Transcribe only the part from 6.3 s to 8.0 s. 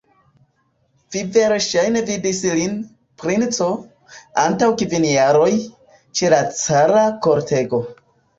la cara kortego.